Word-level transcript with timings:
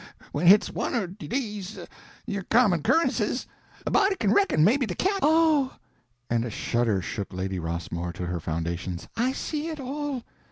Wen 0.33 0.47
hit's 0.47 0.71
one 0.71 0.95
er 0.95 1.05
dese 1.05 1.85
yer 2.25 2.41
common 2.49 2.81
'currences, 2.81 3.45
a 3.85 3.91
body 3.91 4.15
kin 4.15 4.33
reckon 4.33 4.63
maybe 4.63 4.87
de 4.87 4.95
cat—" 4.95 5.19
"Oh!" 5.21 5.75
and 6.27 6.43
a 6.43 6.49
shudder 6.49 7.03
shook 7.03 7.31
Lady 7.31 7.59
Rossmore 7.59 8.11
to 8.13 8.25
her 8.25 8.39
foundations. 8.39 9.07
"I 9.15 9.31
see 9.31 9.67
it 9.67 9.79
all. 9.79 10.23